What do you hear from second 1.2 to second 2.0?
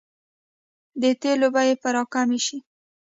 تیلو بیې به